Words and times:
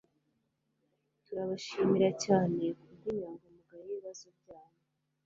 Turabashimira 1.25 2.09
cyane 2.25 2.63
kubwinyangamugayo 2.79 3.81
yibibazo 3.87 4.27
byanyu 4.37 4.79